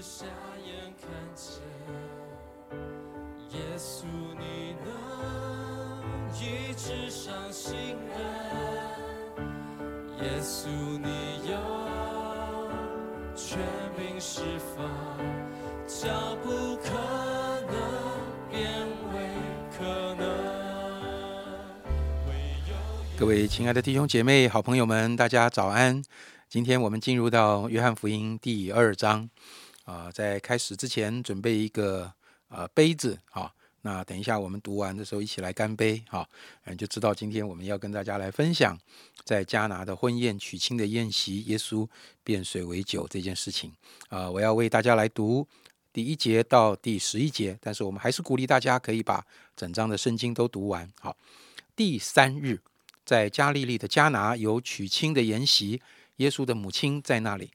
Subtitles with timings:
[0.00, 0.26] 瞎
[0.64, 1.60] 眼看见，
[3.50, 4.04] 耶稣
[4.38, 4.86] 你能
[6.34, 7.74] 医治伤心
[8.08, 8.16] 人，
[10.22, 10.68] 耶稣
[10.98, 11.08] 你
[11.50, 11.56] 有
[13.34, 13.58] 权
[13.96, 14.42] 柄释
[14.76, 14.84] 放，
[15.86, 16.90] 叫不可
[17.70, 17.74] 能
[18.50, 18.62] 变
[19.12, 19.14] 为
[19.76, 20.24] 可能。
[23.16, 26.02] 各位亲爱的弟兄姐妹、好朋友们，大家早安！
[26.48, 29.28] 今天我们进入到约翰福音第二章
[29.84, 32.12] 啊、在开始之前，准备一个
[32.48, 33.52] 呃杯子啊、
[33.82, 36.28] 那等一下我们读完的时候，一起来干杯哈，
[36.64, 38.78] 嗯、就知道今天我们要跟大家来分享
[39.24, 41.88] 在迦拿的婚宴娶亲的宴席，耶稣
[42.22, 43.72] 变水为酒这件事情
[44.08, 45.46] 啊、我要为大家来读
[45.92, 49.24] 第一节到第十一节，但是我们还是鼓励大家可以把
[49.54, 50.90] 整章的圣经都读完。
[51.00, 51.16] 好，
[51.76, 52.60] 第三日。
[53.06, 55.78] 在加利利的迦拿有娶亲的筵席，
[56.16, 57.50] 耶稣的母亲在那里，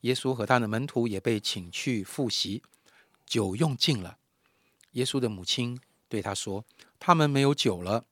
[0.00, 2.62] 耶稣和他的门徒也被请去赴席。
[3.26, 4.18] 酒用尽了，
[4.92, 6.64] 耶稣的母亲对他说
[6.98, 8.06] ：“他们没有酒了。”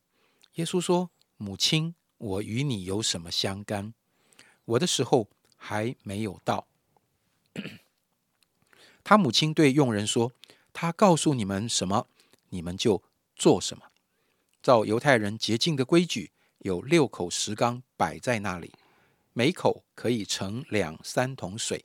[0.55, 3.95] 耶稣说：“母亲，我与你有什么相干？
[4.65, 6.67] 我的时候还没有到。
[9.03, 10.33] ”他母亲对佣人说
[10.73, 12.07] ：“他告诉你们什么，
[12.51, 13.03] 你们就
[13.35, 13.85] 做什么。
[14.63, 16.33] 照犹太人洁净的规矩。”
[16.63, 18.73] 有六口石缸摆在那里，
[19.39, 21.85] 每口可以盛两三桶水。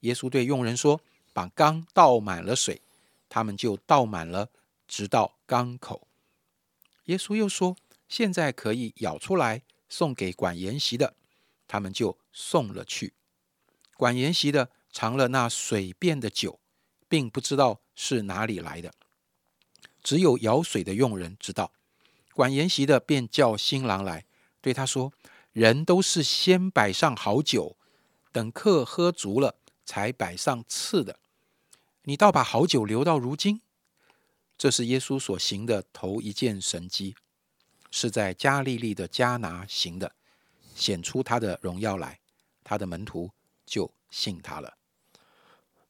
[0.00, 1.00] 耶稣对佣人说
[1.32, 2.82] ：“把缸倒满了水。”
[3.26, 4.50] 他们就倒满了，
[4.86, 6.06] 直到缸口。
[7.04, 7.74] 耶稣又说
[8.06, 11.14] ：“现在可以舀出来，送给管筵席的。”
[11.66, 13.14] 他们就送了去。
[13.96, 16.60] 管筵席的尝了那水变的酒，
[17.08, 18.92] 并不知道是哪里来的，
[20.02, 21.72] 只有舀水的佣人知道。
[22.34, 24.26] 管筵席的便叫新郎来，
[24.60, 25.10] 对他说
[25.52, 27.76] ：“人都是先摆上好酒，
[28.32, 31.18] 等客喝足了，才摆上次的。
[32.02, 33.60] 你倒把好酒留到如今。”
[34.56, 37.16] 这是耶稣所行的头一件神迹，
[37.90, 40.14] 是在加利利的迦拿行的，
[40.74, 42.20] 显出他的荣耀来，
[42.62, 43.30] 他的门徒
[43.64, 44.76] 就信他了。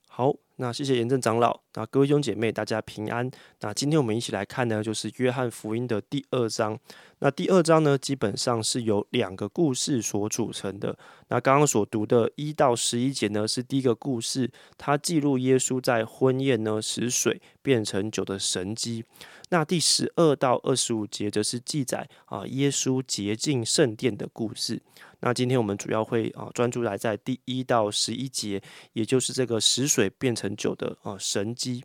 [0.06, 1.58] 好，那谢谢严正长老。
[1.72, 3.28] 那各位兄姐妹，大家平安。
[3.60, 6.78] 那今天我们一起来看呢，就是约翰福音的第二章。
[7.20, 10.94] 那第二章呢，基本上是由两个故事所组成的。
[11.28, 19.02] 那刚刚所读的一到十一节呢，是第一个故事，它记录耶稣在婚宴呢使水变成酒的神机。
[19.50, 24.80] 那第十二到二十五节则是记载啊耶稣洁净圣殿的故事。
[25.20, 28.62] 那今天我们主要会啊专注来在第一到十一节，
[28.94, 31.84] 也就是这个食水变成酒的啊神机。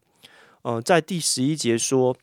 [0.62, 2.16] 呃，在第十一节说，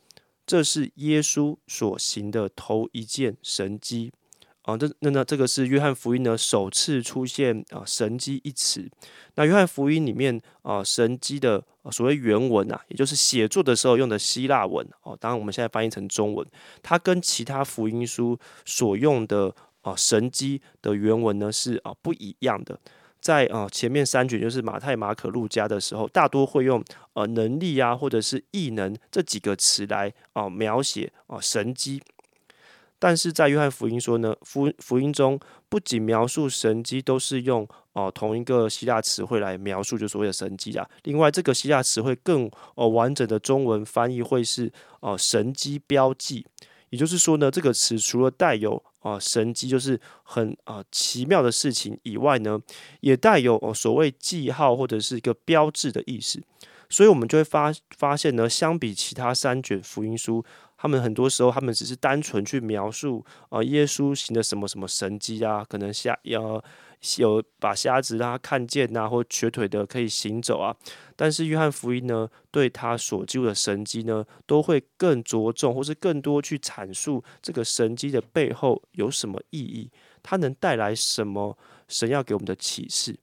[0.47, 4.13] 这是耶稣所行的头一件神迹。
[4.63, 8.89] 啊，这那那这个是约翰福音呢首次出现啊神迹一词。
[9.35, 16.47] 那约翰福音里面啊神迹的所谓原文啊，也就是写作的时候用的希腊文哦，当然我们现在翻译成中文，
[16.83, 22.79] 它跟其他福音书所用的啊神迹的原文呢是啊不一样的。
[23.21, 26.83] 在啊前面三卷就是马太、马可、路加的时候，大多会用
[27.15, 32.03] 呃能力啊或者是异能这几个词来啊描写啊神迹。
[33.03, 35.37] 但是在约翰福音说呢，福福音中
[35.69, 40.89] 不仅描述神迹，都是用哦、同一个希腊词汇来描述，就所谓的神迹啊。
[41.03, 46.47] 另外，这个希腊词汇更哦完整的中文翻译会是哦、神迹标记，
[46.91, 52.61] 也就是说呢，这个词除了带有啊、神迹，就是很啊、奇妙的事情以外呢，
[53.01, 56.41] 也带有哦所谓记号或者是一个标志的意思。
[56.93, 60.45] 所以，我们就会发发现呢，相比其他三卷福音书，
[60.77, 66.63] 他们很多时候他们只是单纯去描述啊、耶稣行的什么什么神迹啊，可能瞎呃
[67.17, 70.77] 有把瞎子让他看见呐、或瘸腿的可以行走啊。
[71.17, 79.91] 但是约翰福音呢，对他所记的神迹呢，都会更着重或是更多去阐述这个神迹的背后有什么意义，
[80.23, 81.57] 它能带来什么
[81.89, 83.19] 神要给我们的启示。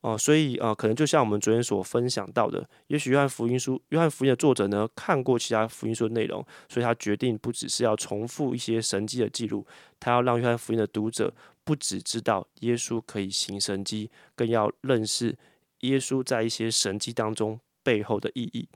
[0.00, 9.66] 哦、所以啊，可能就像我们昨天所分享到的，也许约翰福音书、约翰福音的作者呢，看过其他福音书的内容，所以他决定不只是要重复一些神迹的记录，
[9.98, 11.34] 他要让约翰福音的读者
[11.64, 15.36] 不只知道耶稣可以行神迹，更要认识
[15.80, 17.58] 耶稣在一些神迹当中
[17.88, 18.68] 背后的意义。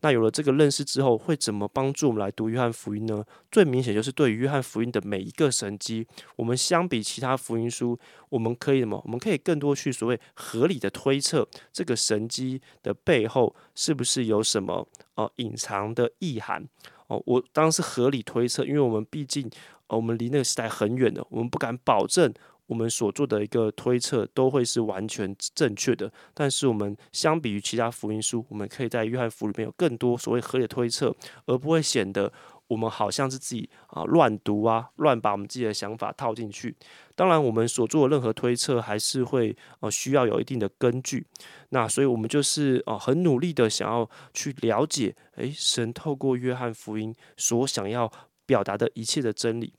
[0.00, 3.24] 那有了这个认识之后，会怎么帮助我们来读约翰福音呢？
[3.52, 6.04] 最明显就是对于约翰福音的每一个神迹，
[6.34, 7.96] 我们相比其他福音书，
[8.28, 9.00] 我们可以什么？
[9.04, 16.66] 我们可以更多去所谓合理的推测这个神迹的背后是不是有什么呃隐藏的意涵
[17.06, 17.22] 哦。
[17.24, 19.48] 我当然是合理推测，因为我们毕竟
[19.86, 22.32] 呃我们离那个时代很远的，我们不敢保证
[22.66, 26.12] 我们所做的一个推测都会是完全正确的。
[26.34, 31.14] 但是我们相比于其他福音书，我们可以在约翰福音里面有更多所谓合理的推测，
[31.46, 32.32] 而不会显得
[32.68, 36.74] 我们好像是自己啊乱读啊，乱把我们自己的想法套进去。
[37.14, 41.24] 当然，我们所做的任何推测还是会呃需要有一定的根据。
[41.70, 48.10] 那所以我们就是啊很努力的想要去了解，诶，神透过约翰福音所想要
[48.44, 49.72] 表达的一切的真理。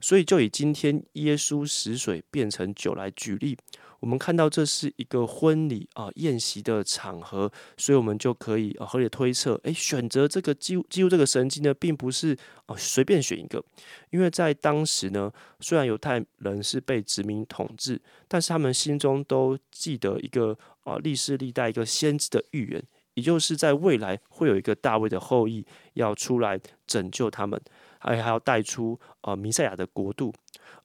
[0.00, 3.56] 所以，就以今天耶稣使水变成酒来举例，
[3.98, 13.64] 我们看到这是一个婚礼啊宴席的场合，所以我们就可以啊合理推测，诶，选择这个记记录这个神迹呢，并不是啊随便选一个，
[14.10, 22.84] 因为在当时呢，虽然犹太人是被殖民统治，但是他们心中都记得一个啊历世历代一个先知的预言，
[23.14, 25.64] 也就是在未来会有一个大卫的后裔
[25.94, 27.58] 要出来拯救他们。
[28.06, 30.32] 还还要带出呃弥赛亚的国度，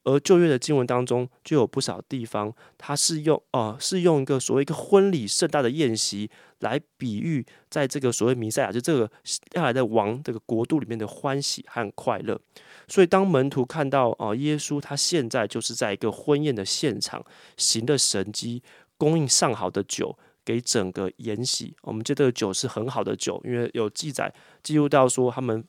[0.03, 6.29] 而旧约的经文当中就有不少地方，它是用呃是用一个所谓一个婚礼盛大的宴席
[6.59, 9.09] 来比喻，在这个所谓弥赛亚就这个
[9.53, 12.39] 要来的王这个国度里面的欢喜和快乐。
[12.87, 17.23] 所以当门徒看到啊耶稣他现在就是在一个婚宴的现场
[17.55, 18.63] 行的神迹，
[18.97, 21.75] 供应上好的酒给整个筵席。
[21.83, 24.33] 我们这个酒是很好的酒，因为有记载
[24.63, 25.63] 记录到说他们。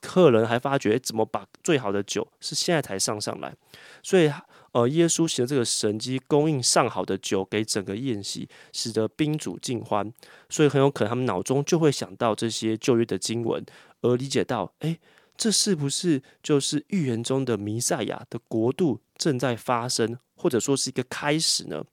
[0.00, 3.54] 客人还发觉，怎么把最好的酒是现在才上上来？
[4.02, 4.30] 所以，
[4.72, 10.12] 呃，耶稣行的这个神迹，供应上好的酒给整个宴席，使得宾主尽欢。
[10.48, 13.64] 所以，很有可能他们脑中就会想到这些旧约的经文，
[14.02, 14.98] 而理解到，哎，
[15.36, 21.84] 这是不是就是预言中的弥赛亚的国度正在发生，或者说是一个开始呢？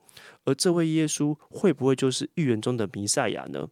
[0.45, 3.67] 而这位耶稣会不会就是预言中的弥赛亚呢？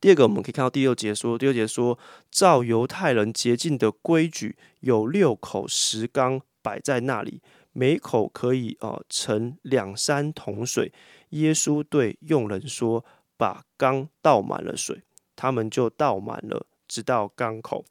[0.00, 1.98] 第二个，我们可以看到第六节说，第六节说，
[2.30, 7.40] 照犹太人洁净的规矩，有六口石缸摆在那里，
[7.72, 10.92] 每口可以啊盛两三桶水。
[11.30, 13.04] 耶稣对佣人说
[13.38, 15.02] ：“把缸倒满了水。”
[15.36, 17.84] 他们就倒满了，直到缸口。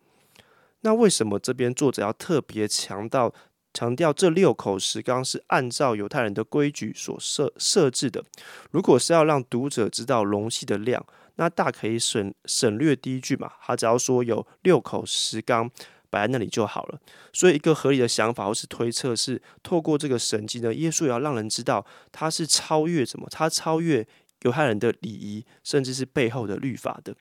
[0.81, 3.33] 那为什么这边作者要特别强调
[3.73, 8.23] 强调这六口石缸是按照犹太人的规矩所设设置的？
[8.71, 11.05] 如果是要让读者知道容器的量。
[11.35, 15.71] 那大可以省省略第一句嘛，他只要说有六口石缸
[16.09, 16.99] 摆在那里就好了。
[17.31, 24.05] 所以一个合理的想法或是推测是，透过这个神迹呢，耶稣也要让人知道他是超越什么，他超越
[24.41, 27.15] 犹太人的礼仪，甚至是背后的律法的。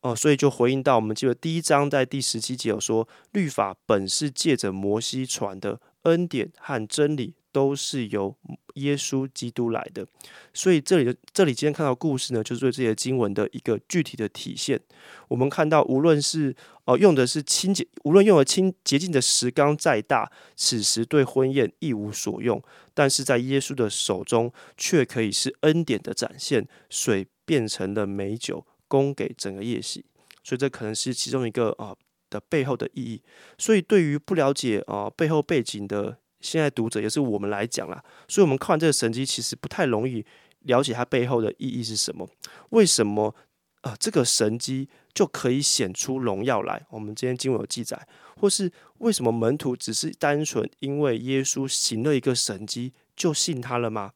[0.00, 7.34] 哦，所以就回应到我们记得第一章在第十七节有说，律法本是借着摩西传的，恩典和真理。
[7.50, 8.36] 都是由
[8.74, 10.06] 耶稣基督来的，
[10.52, 14.78] 所以这里的这里今天看到故事呢，就是对这些经文的一个具体的体现。
[15.26, 16.54] 我们看到，无论是
[16.84, 22.60] 哦用的是清洁，无论用了清洁净的石缸再大，此时对婚宴一无所用；
[22.94, 30.04] 但是在耶稣的手中，却可以是恩典的展现，水变成了美酒，供给整个夜袭。
[30.42, 31.94] 所以这可能是其中一个啊
[32.28, 33.22] 的背后的意义。
[33.56, 36.18] 所以对于不了解啊背后背景的。
[36.40, 40.24] 现在读者也是我们来讲啦，所以我们看完这个神迹，其实不太容易
[40.60, 42.30] 了解它背后的意义是什么。
[42.70, 43.34] 为什么
[43.80, 43.96] 啊？
[43.98, 46.86] 这个神迹就可以显出荣耀来？
[46.90, 48.06] 我们今天经文有记载，
[48.36, 54.12] 或是为什么门徒只是单纯因为耶稣行了一个神迹就信他了吗？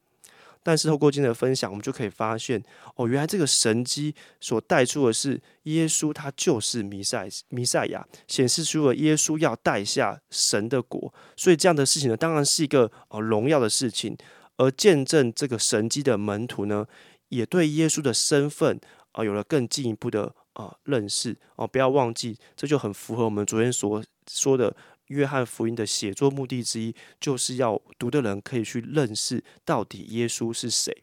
[0.63, 2.63] 但是透过今天的分享，我们就可以发现，
[2.97, 11.13] 哦，原来这个神机所带出的是耶稣，他就是弥赛弥赛亚，显示出了耶稣要带下神的国。
[11.37, 14.17] 所以这样的事情呢，当然是一个哦荣耀的事情。
[14.59, 16.87] 而见证这个神机的门徒呢，
[17.29, 18.79] 也对耶稣的身份
[19.13, 21.37] 啊有了更进一步的啊认识。
[21.57, 24.77] 哦，不要忘记，这就很符合我们昨天所说的。
[25.13, 30.97] 约翰福音的写作目的之一，就是要读的人可以去认识到底耶稣是谁。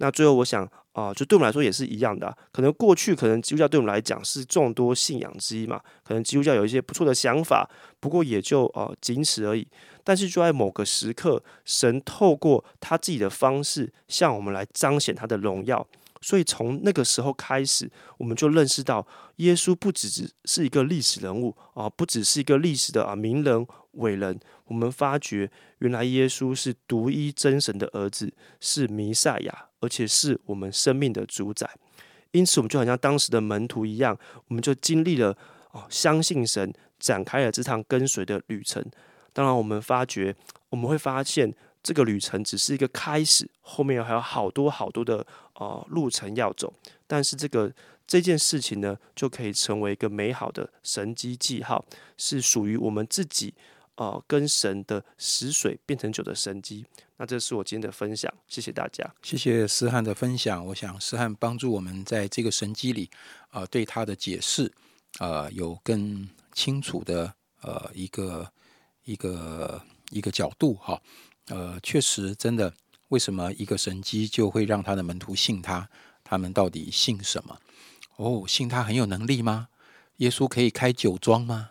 [0.00, 2.36] 那最后，我想啊，就对我们来说也是一样的。
[2.52, 5.80] 可能过去，可能基督教对我们来讲是众多信仰之一嘛。
[6.04, 9.66] 可能基督教有一些不错的想法，不过也就啊仅此而已。
[10.04, 15.84] 但是就在某个时刻，神透过他自己的方式，向我们来彰显他的荣耀。
[16.20, 19.06] 所以从那个时候开始，我们就认识到，
[19.36, 24.38] 耶稣不只只是一个历史人物啊，不只是一个历史的啊名人伟人。
[24.66, 31.70] 我们发觉，原来耶稣是独一真神的儿子，是弥赛亚，而且是我们生命的主宰。
[32.32, 35.36] 因此，我们就好像当时的门徒一样，我们就经历了
[35.70, 38.84] 哦，相信神，展开了这趟跟随的旅程。
[39.32, 40.34] 当然，我们发觉，
[40.70, 41.54] 我们会发现。
[41.80, 45.24] 这个旅程只是一个开始，后面还有好多好多的
[45.58, 46.72] 呃路程要走。
[47.06, 47.72] 但是这个
[48.06, 51.84] 这件事情呢，就可以成为一个美好的神机记号，
[52.16, 53.54] 是属于我们自己
[53.96, 56.86] 呃跟神的死水变成酒的神迹。
[57.20, 59.04] 那这是我今天的分享，谢谢大家。
[59.22, 60.64] 谢谢思汉的分享。
[60.66, 63.10] 我想思汉帮助我们在这个神机里，
[63.50, 64.72] 呃，对他的解释，
[65.18, 68.48] 呃，有更清楚的呃一个
[69.02, 71.02] 一个一个角度哈。
[71.48, 72.72] 呃，确实真的，
[73.08, 75.88] 为什么一个神机就会让他的门徒信他？
[76.24, 77.58] 他们到底信什么？
[78.16, 79.68] 哦，信他很有能力吗？
[80.16, 81.70] 耶稣可以开酒庄吗？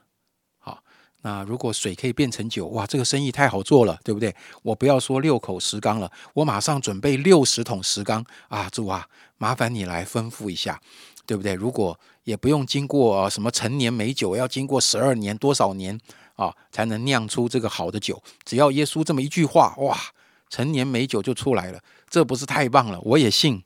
[0.58, 0.82] 好，
[1.22, 4.36] 那如果水可以变成酒，哇，这个生意太好做了，对不对？
[4.64, 8.70] 我不要说六口石缸了，我马上准备六十桶石缸啊！
[8.70, 10.82] 主啊，麻烦你来吩咐一下，
[11.26, 11.54] 对不对？
[11.54, 16.00] 如果也不用经过什么陈年美酒，要经过十二年多少年
[16.36, 18.24] 啊，才能酿出这个好的酒？
[18.44, 19.98] 只要耶稣这么一句话，哇，
[20.50, 23.00] 陈年美酒就出来了，这不是太棒了？
[23.02, 23.64] 我也信。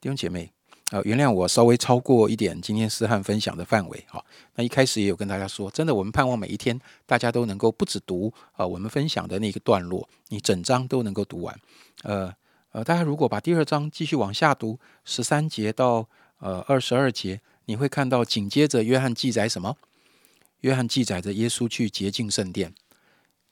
[0.00, 0.52] 弟兄姐妹，
[0.90, 4.22] 呃，原谅我稍微超过一点今天思翰分享的范围哈。
[4.56, 11.58] 那一开始也有跟大家说，真的，我们盼望每一天大家都能够不止读啊，我们分享的那个段落，你整章都能够读完。
[12.02, 12.32] 呃
[12.72, 16.08] 呃，大家如果把第二章继续往下读，十三节到
[16.40, 19.76] 呃二十二节，你会看到紧接着约翰记载什么？
[20.60, 22.74] 约翰记载着耶稣去洁净圣殿。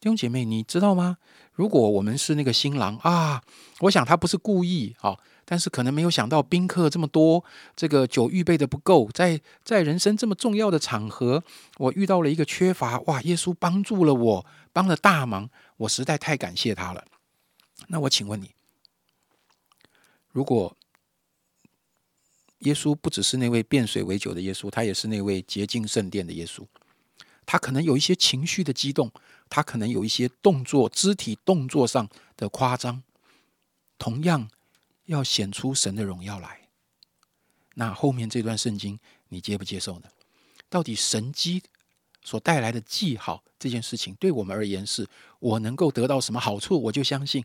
[0.03, 1.19] 弟兄姐妹，你知道吗？
[1.53, 3.41] 如果我们是那个新郎啊，
[3.83, 5.17] 我想他不是故意啊。
[5.45, 7.45] 但是可能没有想到宾客这么多，
[7.77, 11.45] 这个酒预备的不够，在在人生这么重要的场合，
[11.79, 13.23] 我遇到了一个缺乏，哇！
[13.23, 17.05] 耶稣帮助了我，帮了大忙，我实在太感谢他了。
[17.87, 18.51] 那我请问你，
[20.33, 20.77] 如果
[22.61, 26.65] 耶稣不只是那位变水为酒的耶稣，他也是那位洁净圣殿的耶稣，
[27.47, 29.11] 他可能有一些情绪的激动，
[29.49, 33.03] 他可能有一些动作、肢体动作上的夸张，
[33.99, 34.49] 同样。
[35.07, 36.69] 要显出神的荣耀来，
[37.75, 40.09] 那后面这段圣经你接不接受呢？
[40.71, 41.61] 到底神机
[42.23, 45.07] 所带来的记号这件事情，对我们而言是
[45.41, 47.45] 我能够得到什么好处，我就相信，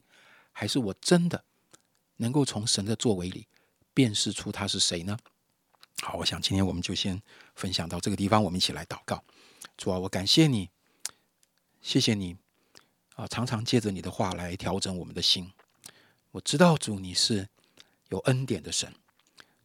[0.52, 1.44] 还是我真的
[2.18, 3.48] 能够从神的作为里
[3.94, 5.18] 辨识出他是谁呢？
[6.04, 7.22] 好，我想今天我们就先
[7.56, 9.24] 分享到这个地方，我们一起来祷告。
[9.76, 10.70] 主啊，我感谢你，
[11.82, 12.38] 谢谢你
[13.16, 15.52] 啊，常常借着你的话来调整我们的心。
[16.32, 17.50] 我知道主你是
[18.10, 18.94] 有恩典的神，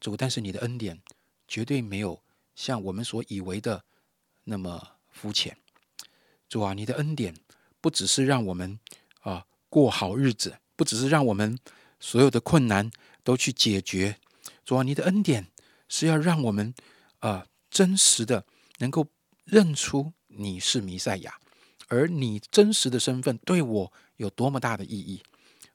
[0.01, 1.03] 主，但是你的恩典
[1.47, 2.23] 绝对没有
[2.55, 3.85] 像我们所以为的
[4.45, 5.57] 那么肤浅。
[6.49, 7.37] 主啊，你的恩典
[7.83, 8.81] 不只是让我们
[9.21, 11.59] 啊过好日子，不只是让我们
[12.01, 12.91] 所有的困难
[13.23, 14.19] 都去解决。
[14.65, 15.52] 主啊，你的恩典
[15.93, 16.75] 是要让我们
[17.19, 18.47] 啊真实的
[18.79, 19.07] 能够
[19.45, 21.39] 认出你是弥赛亚，
[21.89, 25.23] 而你真实的身份对我有多么大的意义。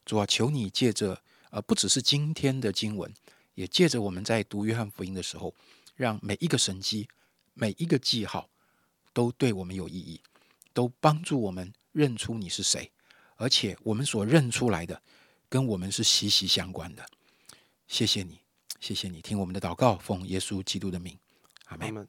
[0.03, 1.21] 主啊，求你借着
[1.51, 3.13] 呃，不只是今天的经文，
[3.53, 5.53] 也借着我们在读约翰福音的时候，
[5.95, 7.07] 让每一个神迹、
[7.53, 8.49] 每一个记号
[9.13, 10.19] 都对我们有意义，
[10.73, 12.91] 都帮助我们认出你是谁，
[13.35, 14.99] 而且我们所认出来的
[15.47, 17.05] 跟我们是息息相关的。
[17.87, 18.39] 谢谢你，
[18.79, 21.17] 谢谢你，听我们的祷告，奉耶稣基督的名，
[21.65, 22.07] 阿门。